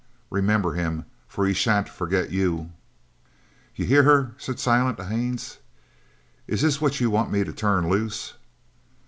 [0.31, 2.71] Remember him, for he shan't forget you!"
[3.75, 5.59] "You hear her?" said Silent to Haines.
[6.47, 8.33] "Is this what you want me to turn loose?"